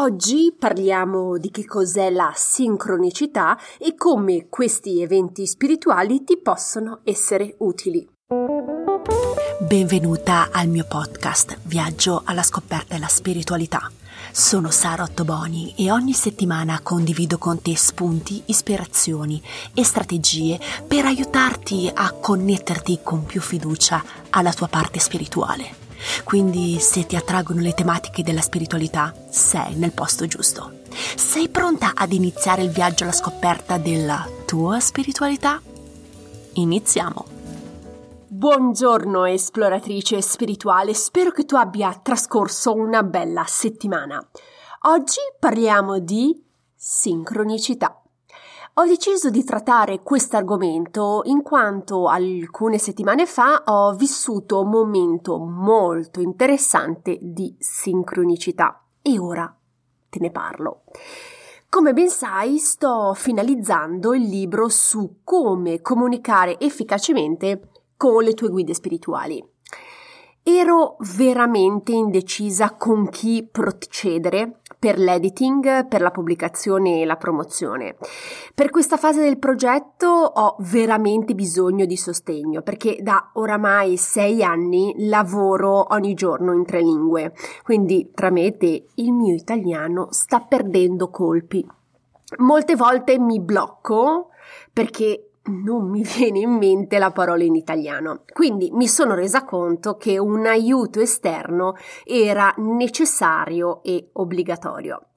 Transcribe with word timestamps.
Oggi 0.00 0.54
parliamo 0.56 1.38
di 1.38 1.50
che 1.50 1.64
cos'è 1.64 2.08
la 2.10 2.30
sincronicità 2.32 3.58
e 3.78 3.96
come 3.96 4.46
questi 4.48 5.02
eventi 5.02 5.44
spirituali 5.44 6.22
ti 6.22 6.38
possono 6.40 7.00
essere 7.02 7.56
utili. 7.58 8.08
Benvenuta 9.58 10.50
al 10.52 10.68
mio 10.68 10.84
podcast 10.88 11.58
Viaggio 11.64 12.22
alla 12.24 12.44
scoperta 12.44 12.94
della 12.94 13.08
spiritualità. 13.08 13.90
Sono 14.30 14.70
Sara 14.70 15.02
Ottoboni 15.02 15.74
e 15.76 15.90
ogni 15.90 16.12
settimana 16.12 16.78
condivido 16.80 17.36
con 17.36 17.60
te 17.60 17.76
spunti, 17.76 18.40
ispirazioni 18.46 19.42
e 19.74 19.82
strategie 19.82 20.60
per 20.86 21.06
aiutarti 21.06 21.90
a 21.92 22.12
connetterti 22.12 23.00
con 23.02 23.24
più 23.24 23.40
fiducia 23.40 24.04
alla 24.30 24.52
tua 24.52 24.68
parte 24.68 25.00
spirituale. 25.00 25.87
Quindi 26.24 26.78
se 26.78 27.06
ti 27.06 27.16
attraggono 27.16 27.60
le 27.60 27.74
tematiche 27.74 28.22
della 28.22 28.40
spiritualità, 28.40 29.14
sei 29.30 29.74
nel 29.74 29.92
posto 29.92 30.26
giusto. 30.26 30.72
Sei 31.16 31.48
pronta 31.48 31.92
ad 31.94 32.12
iniziare 32.12 32.62
il 32.62 32.70
viaggio 32.70 33.04
alla 33.04 33.12
scoperta 33.12 33.78
della 33.78 34.26
tua 34.46 34.80
spiritualità? 34.80 35.60
Iniziamo! 36.54 37.36
Buongiorno 38.26 39.24
esploratrice 39.24 40.22
spirituale, 40.22 40.94
spero 40.94 41.32
che 41.32 41.44
tu 41.44 41.56
abbia 41.56 41.98
trascorso 42.00 42.72
una 42.72 43.02
bella 43.02 43.44
settimana. 43.46 44.24
Oggi 44.82 45.18
parliamo 45.38 45.98
di 45.98 46.40
sincronicità. 46.74 48.00
Ho 48.78 48.86
deciso 48.86 49.28
di 49.28 49.42
trattare 49.42 50.04
questo 50.04 50.36
argomento 50.36 51.22
in 51.24 51.42
quanto 51.42 52.06
alcune 52.06 52.78
settimane 52.78 53.26
fa 53.26 53.64
ho 53.66 53.92
vissuto 53.94 54.60
un 54.60 54.68
momento 54.68 55.36
molto 55.36 56.20
interessante 56.20 57.18
di 57.20 57.56
sincronicità 57.58 58.80
e 59.02 59.18
ora 59.18 59.52
te 60.08 60.20
ne 60.20 60.30
parlo. 60.30 60.82
Come 61.68 61.92
ben 61.92 62.08
sai, 62.08 62.58
sto 62.58 63.14
finalizzando 63.14 64.14
il 64.14 64.22
libro 64.22 64.68
su 64.68 65.22
come 65.24 65.80
comunicare 65.80 66.60
efficacemente 66.60 67.70
con 67.96 68.22
le 68.22 68.34
tue 68.34 68.48
guide 68.48 68.74
spirituali. 68.74 69.44
Ero 70.44 70.98
veramente 71.16 71.90
indecisa 71.90 72.76
con 72.76 73.08
chi 73.08 73.42
procedere 73.42 74.60
per 74.78 74.98
l'editing, 74.98 75.88
per 75.88 76.00
la 76.00 76.10
pubblicazione 76.10 77.00
e 77.00 77.04
la 77.04 77.16
promozione. 77.16 77.96
Per 78.54 78.70
questa 78.70 78.96
fase 78.96 79.22
del 79.22 79.38
progetto 79.38 80.06
ho 80.06 80.56
veramente 80.60 81.34
bisogno 81.34 81.84
di 81.84 81.96
sostegno 81.96 82.62
perché 82.62 82.98
da 83.00 83.30
oramai 83.34 83.96
sei 83.96 84.42
anni 84.42 84.94
lavoro 85.08 85.92
ogni 85.92 86.14
giorno 86.14 86.52
in 86.52 86.64
tre 86.64 86.80
lingue, 86.80 87.32
quindi 87.64 88.10
tra 88.14 88.30
me 88.30 88.46
e 88.46 88.56
te 88.56 88.86
il 88.94 89.12
mio 89.12 89.34
italiano 89.34 90.08
sta 90.10 90.40
perdendo 90.40 91.10
colpi. 91.10 91.66
Molte 92.38 92.76
volte 92.76 93.18
mi 93.18 93.40
blocco 93.40 94.28
perché 94.72 95.30
non 95.48 95.88
mi 95.88 96.02
viene 96.16 96.40
in 96.40 96.52
mente 96.52 96.98
la 96.98 97.10
parola 97.10 97.42
in 97.42 97.54
italiano. 97.54 98.22
Quindi 98.32 98.70
mi 98.72 98.88
sono 98.88 99.14
resa 99.14 99.44
conto 99.44 99.96
che 99.96 100.18
un 100.18 100.46
aiuto 100.46 101.00
esterno 101.00 101.74
era 102.04 102.54
necessario 102.58 103.82
e 103.82 104.10
obbligatorio. 104.12 105.08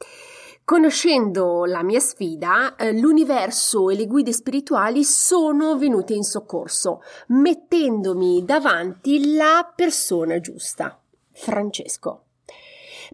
Conoscendo 0.63 1.65
la 1.65 1.83
mia 1.83 1.99
sfida, 1.99 2.75
eh, 2.75 2.93
l'universo 2.93 3.89
e 3.89 3.95
le 3.95 4.05
guide 4.05 4.31
spirituali 4.31 5.03
sono 5.03 5.77
venute 5.77 6.13
in 6.13 6.23
soccorso, 6.23 7.01
mettendomi 7.27 8.45
davanti 8.45 9.35
la 9.35 9.69
persona 9.75 10.39
giusta, 10.39 10.97
Francesco. 11.31 12.25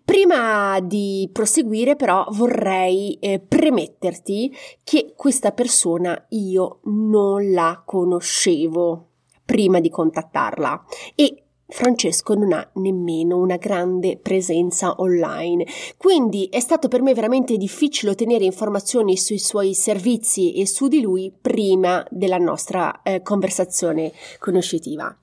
Prima 0.03 0.80
di 0.80 1.30
proseguire 1.31 1.95
però 1.95 2.26
vorrei 2.31 3.17
eh, 3.20 3.40
premetterti 3.40 4.56
che 4.84 5.14
questa 5.16 5.52
persona 5.52 6.26
io 6.30 6.80
non 6.84 7.52
la 7.52 7.81
conoscevo 7.86 9.08
prima 9.45 9.80
di 9.80 9.90
contattarla 9.90 10.86
e 11.16 11.44
Francesco 11.69 12.34
non 12.34 12.53
ha 12.53 12.69
nemmeno 12.75 13.38
una 13.38 13.57
grande 13.57 14.18
presenza 14.18 14.96
online, 15.00 15.66
quindi 15.97 16.47
è 16.50 16.62
stato 16.62 16.88
per 16.88 17.02
me 17.02 17.13
veramente 17.13 17.57
difficile 17.57 18.12
ottenere 18.12 18.46
informazioni 18.46 19.18
sui 19.18 19.38
suoi 19.38 19.74
servizi 19.74 20.53
e 20.53 20.66
su 20.66 20.88
di 20.88 21.02
lui 21.02 21.34
prima 21.40 22.06
della 22.09 22.38
nostra 22.38 23.02
eh, 23.02 23.22
conversazione 23.22 24.13
conoscitiva. 24.40 25.13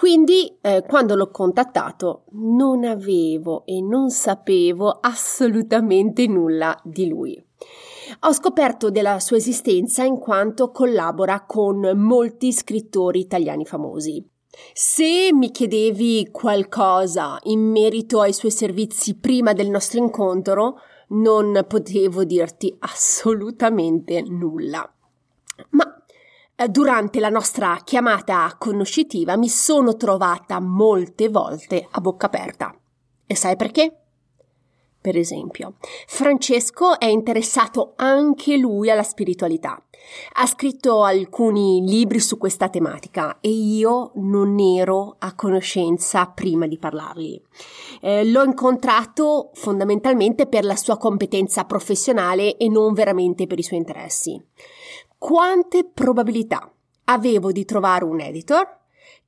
Quindi, 0.00 0.56
eh, 0.62 0.82
quando 0.88 1.14
l'ho 1.14 1.30
contattato, 1.30 2.24
non 2.30 2.84
avevo 2.84 3.66
e 3.66 3.82
non 3.82 4.08
sapevo 4.08 4.88
assolutamente 4.98 6.26
nulla 6.26 6.74
di 6.82 7.06
lui. 7.06 7.46
Ho 8.20 8.32
scoperto 8.32 8.90
della 8.90 9.20
sua 9.20 9.36
esistenza 9.36 10.02
in 10.02 10.18
quanto 10.18 10.70
collabora 10.70 11.44
con 11.44 11.80
molti 11.96 12.50
scrittori 12.50 13.20
italiani 13.20 13.66
famosi. 13.66 14.26
Se 14.72 15.34
mi 15.34 15.50
chiedevi 15.50 16.30
qualcosa 16.32 17.38
in 17.42 17.60
merito 17.60 18.22
ai 18.22 18.32
suoi 18.32 18.52
servizi 18.52 19.18
prima 19.18 19.52
del 19.52 19.68
nostro 19.68 19.98
incontro, 19.98 20.76
non 21.08 21.62
potevo 21.68 22.24
dirti 22.24 22.74
assolutamente 22.78 24.22
nulla. 24.22 24.90
Ma 25.72 25.89
durante 26.68 27.20
la 27.20 27.28
nostra 27.28 27.80
chiamata 27.84 28.54
conoscitiva 28.58 29.36
mi 29.36 29.48
sono 29.48 29.96
trovata 29.96 30.60
molte 30.60 31.28
volte 31.28 31.86
a 31.90 32.00
bocca 32.00 32.26
aperta. 32.26 32.74
E 33.26 33.34
sai 33.34 33.56
perché? 33.56 33.94
Per 35.00 35.16
esempio, 35.16 35.76
Francesco 36.06 36.98
è 36.98 37.06
interessato 37.06 37.94
anche 37.96 38.58
lui 38.58 38.90
alla 38.90 39.02
spiritualità. 39.02 39.82
Ha 40.34 40.46
scritto 40.46 41.04
alcuni 41.04 41.82
libri 41.86 42.20
su 42.20 42.36
questa 42.36 42.68
tematica 42.68 43.38
e 43.40 43.48
io 43.48 44.12
non 44.16 44.58
ero 44.58 45.16
a 45.18 45.34
conoscenza 45.34 46.26
prima 46.26 46.66
di 46.66 46.76
parlargli. 46.76 47.40
Eh, 48.02 48.26
l'ho 48.26 48.42
incontrato 48.42 49.50
fondamentalmente 49.54 50.46
per 50.46 50.64
la 50.64 50.76
sua 50.76 50.98
competenza 50.98 51.64
professionale 51.64 52.58
e 52.58 52.68
non 52.68 52.92
veramente 52.92 53.46
per 53.46 53.58
i 53.58 53.62
suoi 53.62 53.78
interessi. 53.78 54.38
Quante 55.20 55.84
probabilità 55.84 56.72
avevo 57.04 57.52
di 57.52 57.66
trovare 57.66 58.04
un 58.04 58.20
editor 58.20 58.78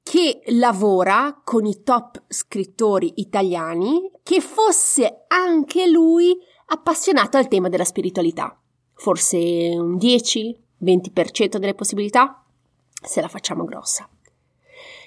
che 0.02 0.40
lavora 0.46 1.38
con 1.44 1.66
i 1.66 1.82
top 1.82 2.22
scrittori 2.28 3.12
italiani, 3.16 4.10
che 4.22 4.40
fosse 4.40 5.26
anche 5.28 5.86
lui 5.86 6.34
appassionato 6.68 7.36
al 7.36 7.46
tema 7.46 7.68
della 7.68 7.84
spiritualità. 7.84 8.58
Forse 8.94 9.36
un 9.36 9.96
10-20% 9.96 11.58
delle 11.58 11.74
possibilità, 11.74 12.42
se 12.90 13.20
la 13.20 13.28
facciamo 13.28 13.64
grossa. 13.64 14.08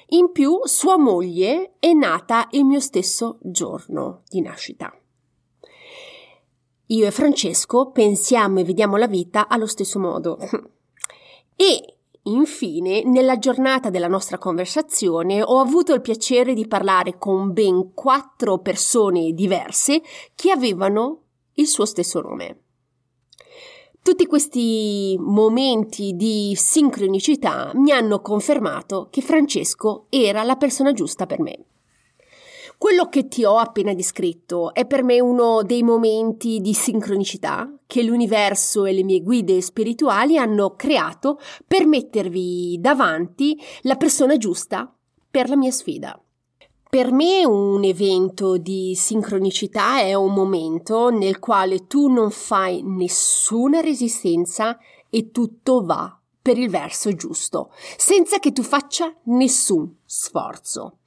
In 0.10 0.32
più, 0.32 0.60
sua 0.66 1.00
moglie 1.00 1.78
è 1.80 1.94
nata 1.94 2.48
il 2.52 2.64
mio 2.64 2.80
stesso 2.80 3.40
giorno 3.42 4.22
di 4.30 4.40
nascita. 4.40 4.96
Io 6.90 7.08
e 7.08 7.12
Francesco 7.12 7.90
pensiamo 7.90 8.60
e 8.60 8.64
vediamo 8.64 8.98
la 8.98 9.08
vita 9.08 9.48
allo 9.48 9.66
stesso 9.66 9.98
modo. 9.98 10.38
E 11.56 11.96
Infine, 12.28 13.04
nella 13.04 13.38
giornata 13.38 13.92
della 13.92 14.08
nostra 14.08 14.40
conversazione 14.40 15.44
ho 15.44 15.60
avuto 15.60 15.94
il 15.94 16.02
piacere 16.02 16.56
di 16.56 16.68
parlare 16.68 17.20
con 17.20 17.54
ben 17.54 17.94
quattro 17.94 18.58
persone 18.58 19.32
diverse 19.34 20.02
che 20.34 20.50
avevano 20.50 21.22
il 21.54 21.68
suo 21.68 21.86
stesso 21.86 22.22
nome. 22.22 22.62
Tutti 24.02 24.26
questi 24.26 25.16
momenti 25.20 26.16
di 26.16 26.54
sincronicità 26.56 27.72
mi 27.76 27.92
hanno 27.92 28.22
confermato 28.22 29.08
che 29.12 29.22
Francesco 29.22 30.08
era 30.10 30.42
la 30.42 30.56
persona 30.56 30.94
giusta 30.94 31.28
per 31.28 31.42
me. 31.42 31.66
Quello 32.78 33.08
che 33.08 33.28
ti 33.30 33.46
ho 33.46 33.58
appena 33.58 33.94
descritto 33.94 34.74
è 34.74 34.86
per 34.86 35.02
me 35.02 35.22
uno 35.22 35.64
dei 35.64 35.82
momenti 35.82 36.60
di 36.60 36.74
sincronicità 36.74 37.72
che 37.88 38.04
l'universo 38.04 38.84
e 38.86 38.92
le 38.92 39.04
mie 39.04 39.22
guide 39.22 39.62
spirituali 39.62 40.38
hanno 40.38 40.76
creato 40.76 41.40
per 41.66 41.88
mettervi 41.88 42.78
davanti 42.80 43.58
la 43.84 43.96
persona 43.96 44.36
giusta 44.38 44.94
per 45.32 45.48
la 45.48 45.56
mia 45.56 45.72
sfida. 45.72 46.20
Per 46.90 47.12
me 47.12 47.46
un 47.46 47.84
evento 47.84 48.58
di 48.58 48.94
sincronicità 48.96 50.00
è 50.00 50.14
un 50.14 50.34
momento 50.34 51.10
nel 51.10 51.40
quale 51.40 51.88
tu 51.88 52.10
non 52.10 52.30
fai 52.30 52.82
nessuna 52.84 53.80
resistenza 53.80 54.78
e 55.10 55.32
tutto 55.32 55.84
va 55.84 56.18
per 56.42 56.58
il 56.58 56.70
verso 56.70 57.12
giusto, 57.14 57.72
senza 57.98 58.38
che 58.38 58.52
tu 58.52 58.62
faccia 58.62 59.14
nessun 59.24 59.96
sforzo. 60.18 61.00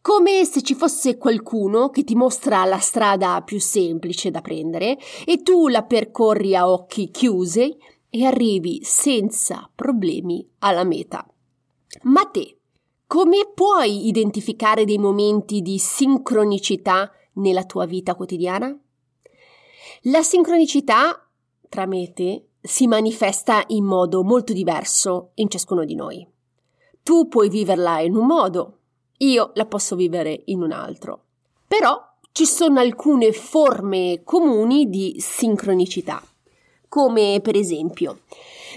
Come 0.00 0.42
se 0.46 0.62
ci 0.62 0.74
fosse 0.74 1.18
qualcuno 1.18 1.90
che 1.90 2.02
ti 2.02 2.14
mostra 2.14 2.64
la 2.64 2.78
strada 2.78 3.42
più 3.42 3.60
semplice 3.60 4.30
da 4.30 4.40
prendere 4.40 4.96
e 5.26 5.42
tu 5.42 5.68
la 5.68 5.82
percorri 5.82 6.56
a 6.56 6.70
occhi 6.70 7.10
chiusi 7.10 7.76
e 8.08 8.24
arrivi 8.24 8.80
senza 8.82 9.70
problemi 9.74 10.48
alla 10.60 10.84
meta. 10.84 11.28
Ma 12.04 12.24
te, 12.24 12.56
come 13.06 13.50
puoi 13.54 14.06
identificare 14.08 14.86
dei 14.86 14.98
momenti 14.98 15.60
di 15.60 15.78
sincronicità 15.78 17.12
nella 17.34 17.64
tua 17.64 17.84
vita 17.84 18.14
quotidiana? 18.14 18.74
La 20.04 20.22
sincronicità 20.22 21.28
tra 21.68 21.84
mete 21.84 22.46
si 22.62 22.86
manifesta 22.86 23.62
in 23.68 23.84
modo 23.84 24.22
molto 24.22 24.54
diverso 24.54 25.32
in 25.34 25.50
ciascuno 25.50 25.84
di 25.84 25.94
noi. 25.94 26.33
Tu 27.04 27.28
puoi 27.28 27.50
viverla 27.50 28.00
in 28.00 28.16
un 28.16 28.24
modo, 28.24 28.78
io 29.18 29.50
la 29.54 29.66
posso 29.66 29.94
vivere 29.94 30.42
in 30.46 30.62
un 30.62 30.72
altro. 30.72 31.20
Però 31.68 32.00
ci 32.32 32.46
sono 32.46 32.80
alcune 32.80 33.32
forme 33.32 34.22
comuni 34.24 34.88
di 34.88 35.16
sincronicità, 35.18 36.22
come 36.88 37.40
per 37.42 37.56
esempio 37.56 38.20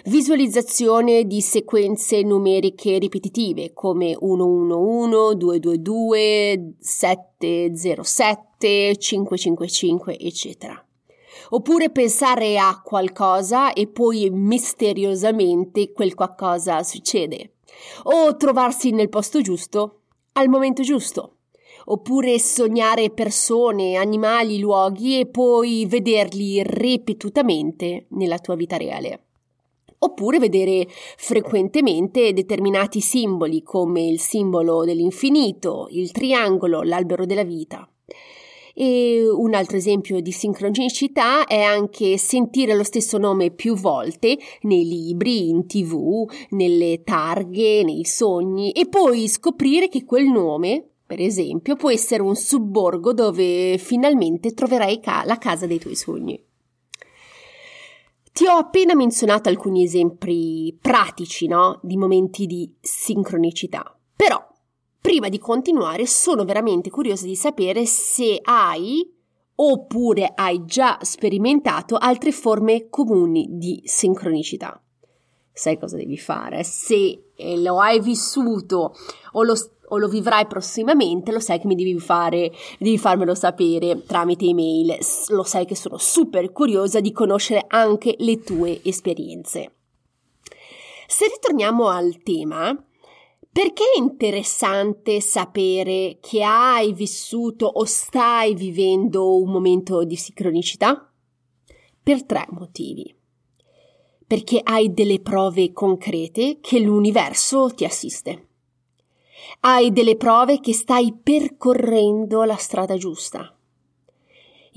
visualizzazione 0.08 1.26
di 1.26 1.40
sequenze 1.42 2.22
numeriche 2.22 2.98
ripetitive 2.98 3.72
come 3.74 4.18
111, 4.20 5.38
222, 5.38 6.74
707, 6.80 8.98
555, 8.98 10.20
eccetera. 10.20 10.82
Oppure 11.52 11.92
pensare 11.92 12.60
a 12.60 12.82
qualcosa 12.84 13.72
e 13.72 13.88
poi 13.88 14.30
misteriosamente 14.30 15.94
quel 15.94 16.14
qualcosa 16.14 16.84
succede. 16.84 17.52
O 18.04 18.36
trovarsi 18.36 18.92
nel 18.92 19.10
posto 19.10 19.42
giusto 19.42 20.02
al 20.34 20.50
momento 20.50 20.84
giusto. 20.84 21.34
Oppure 21.86 22.38
sognare 22.40 23.10
persone, 23.12 23.96
animali, 23.96 24.60
luoghi 24.60 25.20
e 25.20 25.26
poi 25.26 25.86
vederli 25.88 26.62
ripetutamente 26.64 28.08
nella 28.10 28.40
tua 28.40 28.56
vita 28.56 28.78
reale 28.78 29.22
oppure 30.00 30.38
vedere 30.40 30.88
frequentemente 30.90 32.34
determinati 32.34 33.02
simboli 33.02 33.64
come 33.64 34.06
il 34.06 34.20
simbolo 34.20 34.86
dell'infinito, 34.86 35.88
il 35.90 36.12
triangolo, 36.12 36.84
l'albero 36.84 37.26
della 37.26 37.44
vita. 37.44 37.90
E 38.80 39.28
un 39.28 39.56
altro 39.56 39.76
esempio 39.76 40.22
di 40.22 40.32
sincronicità 40.32 41.48
è 41.48 41.64
anche 41.64 42.16
sentire 42.20 42.76
lo 42.76 42.84
stesso 42.84 43.18
nome 43.18 43.50
più 43.50 43.74
volte 43.74 44.38
nei 44.62 44.88
libri, 44.88 45.50
in 45.50 45.66
tv, 45.66 46.30
nelle 46.52 47.02
targhe, 47.04 47.82
nei 47.84 48.06
sogni 48.06 48.72
e 48.74 48.88
poi 48.88 49.28
scoprire 49.30 49.88
che 49.88 50.06
quel 50.06 50.28
nome, 50.28 50.90
per 51.08 51.20
esempio, 51.20 51.76
può 51.76 51.90
essere 51.90 52.22
un 52.22 52.36
subborgo 52.36 53.14
dove 53.14 53.80
finalmente 53.80 54.54
troverai 54.54 55.00
ca- 55.00 55.24
la 55.26 55.40
casa 55.40 55.66
dei 55.66 55.80
tuoi 55.80 55.96
sogni. 55.96 56.40
Ti 58.32 58.46
ho 58.46 58.58
appena 58.58 58.94
menzionato 58.94 59.50
alcuni 59.50 59.86
esempi 59.86 60.78
pratici, 60.80 61.48
no? 61.48 61.80
Di 61.82 61.98
momenti 61.98 62.46
di 62.46 62.72
sincronicità. 62.80 63.98
Però 64.16 64.40
Prima 65.08 65.30
di 65.30 65.40
continuare 65.40 66.06
sono 66.06 66.44
veramente 66.44 66.90
curiosa 66.90 67.26
di 67.26 67.38
sapere 67.38 67.86
se 67.86 68.42
hai 68.44 69.10
oppure 69.56 70.34
hai 70.36 70.66
già 70.66 70.98
sperimentato 71.00 71.96
altre 71.96 72.34
forme 72.34 72.90
comuni 72.90 73.48
di 73.52 73.82
sincronicità. 73.86 74.84
Sai 75.54 75.80
cosa 75.80 75.96
devi 75.96 76.18
fare? 76.18 76.62
Se 76.66 77.32
lo 77.38 77.80
hai 77.80 78.02
vissuto 78.02 78.98
o 79.32 79.44
lo, 79.44 79.56
o 79.88 79.98
lo 79.98 80.10
vivrai 80.10 80.46
prossimamente, 80.46 81.32
lo 81.32 81.40
sai 81.40 81.62
che 81.62 81.68
mi 81.68 81.76
devi 81.76 81.98
fare, 82.00 82.52
devi 82.78 82.98
farmelo 82.98 83.34
sapere 83.34 84.04
tramite 84.06 84.44
email. 84.44 84.98
Lo 85.30 85.44
sai 85.44 85.66
che 85.66 85.78
sono 85.78 85.98
super 85.98 86.52
curiosa 86.52 87.00
di 87.00 87.14
conoscere 87.14 87.64
anche 87.70 88.14
le 88.18 88.42
tue 88.42 88.82
esperienze. 88.84 89.72
Se 91.08 91.30
ritorniamo 91.34 91.88
al 91.88 92.22
tema, 92.24 92.78
perché 93.52 93.84
è 93.96 94.00
interessante 94.00 95.20
sapere 95.20 96.18
che 96.22 96.44
hai 96.44 96.94
vissuto 96.94 97.66
o 97.66 97.86
stai 97.86 98.54
vivendo 98.54 99.42
un 99.42 99.50
momento 99.50 100.04
di 100.04 100.16
sincronicità? 100.16 101.12
Per 102.04 102.24
tre 102.26 102.46
motivi. 102.52 103.14
Perché 104.28 104.62
hai 104.64 104.94
delle 104.94 105.20
prove 105.22 105.72
concrete 105.72 106.60
che 106.62 106.80
l'universo 106.80 107.70
ti 107.74 107.86
assiste. 107.86 108.48
Hai 109.62 109.92
delle 109.92 110.18
prove 110.18 110.60
che 110.60 110.74
stai 110.74 111.18
percorrendo 111.22 112.44
la 112.44 112.58
strada 112.58 112.96
giusta. 112.96 113.57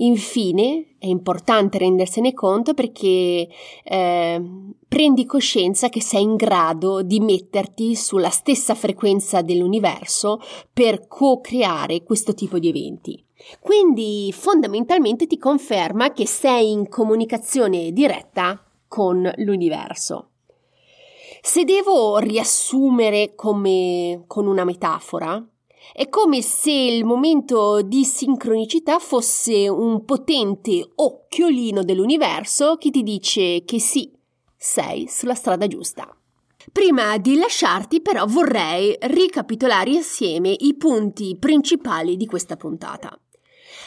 Infine, 0.01 0.95
è 0.97 1.05
importante 1.05 1.77
rendersene 1.77 2.33
conto 2.33 2.73
perché 2.73 3.47
eh, 3.83 4.41
prendi 4.87 5.25
coscienza 5.25 5.89
che 5.89 6.01
sei 6.01 6.23
in 6.23 6.35
grado 6.35 7.03
di 7.03 7.19
metterti 7.19 7.95
sulla 7.95 8.29
stessa 8.29 8.73
frequenza 8.73 9.41
dell'universo 9.41 10.39
per 10.73 11.07
co-creare 11.07 12.03
questo 12.03 12.33
tipo 12.33 12.57
di 12.57 12.69
eventi. 12.69 13.23
Quindi 13.59 14.33
fondamentalmente 14.35 15.27
ti 15.27 15.37
conferma 15.37 16.13
che 16.13 16.25
sei 16.25 16.71
in 16.71 16.89
comunicazione 16.89 17.91
diretta 17.91 18.63
con 18.87 19.31
l'universo. 19.37 20.29
Se 21.41 21.63
devo 21.63 22.17
riassumere 22.17 23.33
come 23.35 24.23
con 24.27 24.47
una 24.47 24.63
metafora, 24.63 25.43
è 25.93 26.07
come 26.09 26.41
se 26.41 26.71
il 26.71 27.03
momento 27.03 27.81
di 27.81 28.05
sincronicità 28.05 28.99
fosse 28.99 29.67
un 29.67 30.05
potente 30.05 30.91
occhiolino 30.95 31.83
dell'universo 31.83 32.77
che 32.77 32.89
ti 32.91 33.03
dice 33.03 33.63
che 33.65 33.79
sì, 33.79 34.11
sei 34.55 35.07
sulla 35.09 35.35
strada 35.35 35.67
giusta. 35.67 36.15
Prima 36.71 37.17
di 37.17 37.37
lasciarti 37.37 38.01
però 38.01 38.25
vorrei 38.25 38.95
ricapitolare 38.99 39.89
insieme 39.89 40.55
i 40.57 40.75
punti 40.75 41.35
principali 41.37 42.15
di 42.15 42.25
questa 42.25 42.55
puntata. 42.55 43.19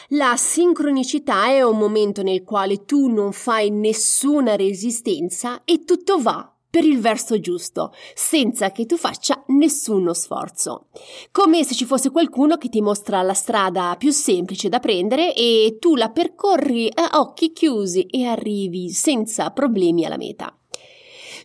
La 0.09 0.35
sincronicità 0.37 1.47
è 1.47 1.63
un 1.63 1.77
momento 1.77 2.21
nel 2.21 2.43
quale 2.43 2.85
tu 2.85 3.07
non 3.07 3.31
fai 3.31 3.71
nessuna 3.71 4.55
resistenza 4.55 5.63
e 5.63 5.83
tutto 5.83 6.21
va 6.21 6.54
per 6.75 6.83
il 6.83 6.99
verso 6.99 7.39
giusto, 7.39 7.93
senza 8.13 8.73
che 8.73 8.85
tu 8.85 8.97
faccia 8.97 9.41
nessuno 9.47 10.13
sforzo. 10.13 10.87
Come 11.31 11.63
se 11.63 11.73
ci 11.73 11.85
fosse 11.85 12.11
qualcuno 12.11 12.57
che 12.57 12.67
ti 12.67 12.81
mostra 12.81 13.21
la 13.21 13.33
strada 13.33 13.95
più 13.97 14.11
semplice 14.11 14.67
da 14.67 14.79
prendere 14.79 15.33
e 15.33 15.77
tu 15.79 15.95
la 15.95 16.09
percorri 16.09 16.91
a 16.93 17.11
occhi 17.21 17.53
chiusi 17.53 18.07
e 18.07 18.25
arrivi 18.25 18.89
senza 18.89 19.51
problemi 19.51 20.03
alla 20.03 20.17
meta. 20.17 20.53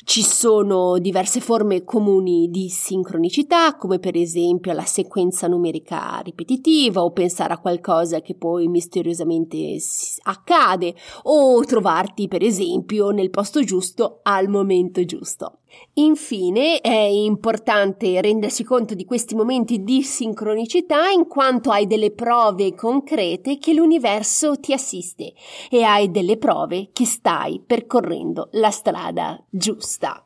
Ci 0.02 0.22
sono 0.22 0.98
diverse 0.98 1.40
forme 1.40 1.84
comuni 1.84 2.48
di 2.50 2.70
sincronicità, 2.70 3.76
come 3.76 3.98
per 3.98 4.16
esempio 4.16 4.72
la 4.72 4.84
sequenza 4.84 5.46
numerica 5.46 6.18
ripetitiva 6.24 7.04
o 7.04 7.12
pensare 7.12 7.52
a 7.52 7.58
qualcosa 7.58 8.22
che 8.22 8.34
poi 8.34 8.66
misteriosamente 8.66 9.76
accade 10.22 10.94
o 11.24 11.62
trovarti 11.64 12.28
per 12.28 12.42
esempio 12.42 13.10
nel 13.10 13.28
posto 13.28 13.62
giusto 13.62 14.20
al 14.22 14.48
momento 14.48 15.04
giusto. 15.04 15.58
Infine 15.94 16.80
è 16.80 16.90
importante 16.90 18.20
rendersi 18.20 18.64
conto 18.64 18.94
di 18.94 19.04
questi 19.04 19.34
momenti 19.34 19.82
di 19.82 20.02
sincronicità 20.02 21.10
in 21.10 21.26
quanto 21.26 21.70
hai 21.70 21.86
delle 21.86 22.12
prove 22.12 22.74
concrete 22.74 23.58
che 23.58 23.74
l'universo 23.74 24.58
ti 24.58 24.72
assiste 24.72 25.32
e 25.68 25.82
hai 25.82 26.10
delle 26.10 26.36
prove 26.38 26.90
che 26.92 27.04
stai 27.04 27.62
percorrendo 27.64 28.48
la 28.52 28.70
strada 28.70 29.42
giusta. 29.48 30.24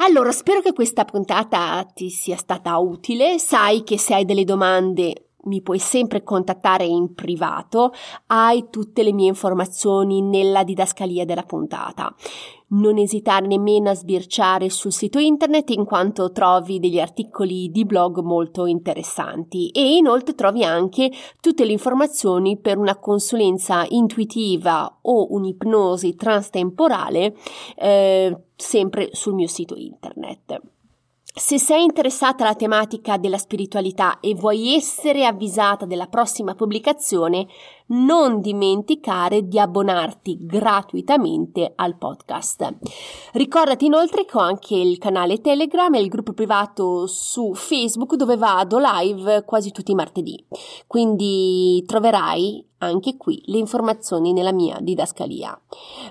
Allora, 0.00 0.30
spero 0.30 0.60
che 0.60 0.72
questa 0.72 1.04
puntata 1.04 1.84
ti 1.92 2.08
sia 2.08 2.36
stata 2.36 2.78
utile. 2.78 3.38
Sai 3.38 3.82
che 3.82 3.98
se 3.98 4.14
hai 4.14 4.24
delle 4.24 4.44
domande 4.44 5.30
mi 5.44 5.60
puoi 5.60 5.78
sempre 5.78 6.22
contattare 6.22 6.84
in 6.84 7.14
privato, 7.14 7.92
hai 8.26 8.66
tutte 8.70 9.02
le 9.02 9.12
mie 9.12 9.28
informazioni 9.28 10.20
nella 10.20 10.62
didascalia 10.62 11.24
della 11.24 11.42
puntata. 11.42 12.14
Non 12.70 12.98
esitare 12.98 13.46
nemmeno 13.46 13.88
a 13.88 13.94
sbirciare 13.94 14.68
sul 14.68 14.92
sito 14.92 15.18
internet 15.18 15.70
in 15.70 15.86
quanto 15.86 16.32
trovi 16.32 16.78
degli 16.78 17.00
articoli 17.00 17.70
di 17.70 17.86
blog 17.86 18.18
molto 18.20 18.66
interessanti 18.66 19.70
e 19.70 19.96
inoltre 19.96 20.34
trovi 20.34 20.64
anche 20.64 21.10
tutte 21.40 21.64
le 21.64 21.72
informazioni 21.72 22.58
per 22.58 22.76
una 22.76 22.96
consulenza 22.96 23.86
intuitiva 23.88 24.98
o 25.00 25.32
un'ipnosi 25.32 26.14
transtemporale 26.14 27.34
eh, 27.74 28.36
sempre 28.54 29.08
sul 29.12 29.32
mio 29.32 29.48
sito 29.48 29.74
internet. 29.74 30.60
Se 31.38 31.56
sei 31.56 31.84
interessata 31.84 32.42
alla 32.42 32.56
tematica 32.56 33.16
della 33.16 33.38
spiritualità 33.38 34.18
e 34.18 34.34
vuoi 34.34 34.74
essere 34.74 35.24
avvisata 35.24 35.86
della 35.86 36.08
prossima 36.08 36.56
pubblicazione, 36.56 37.46
non 37.88 38.40
dimenticare 38.40 39.46
di 39.46 39.58
abbonarti 39.58 40.38
gratuitamente 40.40 41.72
al 41.76 41.96
podcast. 41.96 42.76
Ricordati 43.32 43.86
inoltre 43.86 44.24
che 44.24 44.36
ho 44.36 44.40
anche 44.40 44.74
il 44.74 44.98
canale 44.98 45.40
Telegram 45.40 45.92
e 45.94 46.00
il 46.00 46.08
gruppo 46.08 46.32
privato 46.32 47.06
su 47.06 47.54
Facebook 47.54 48.16
dove 48.16 48.36
vado 48.36 48.78
live 48.78 49.44
quasi 49.44 49.70
tutti 49.70 49.92
i 49.92 49.94
martedì. 49.94 50.44
Quindi 50.86 51.84
troverai 51.86 52.66
anche 52.78 53.16
qui 53.16 53.42
le 53.46 53.58
informazioni 53.58 54.32
nella 54.32 54.52
mia 54.52 54.78
didascalia. 54.80 55.58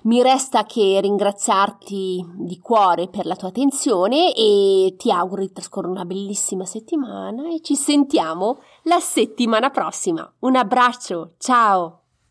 Mi 0.03 0.21
resta 0.21 0.65
che 0.65 0.99
ringraziarti 1.01 2.25
di 2.35 2.59
cuore 2.59 3.07
per 3.07 3.25
la 3.25 3.35
tua 3.35 3.49
attenzione 3.49 4.33
e 4.33 4.95
ti 4.97 5.11
auguro 5.11 5.41
di 5.41 5.51
trascorrere 5.51 5.93
una 5.93 6.05
bellissima 6.05 6.65
settimana 6.65 7.49
e 7.49 7.61
ci 7.61 7.75
sentiamo 7.75 8.59
la 8.87 8.99
settimana 9.01 9.69
prossima. 9.69 10.33
Un 10.39 10.55
abbraccio, 10.55 11.33
ciao! 11.37 12.06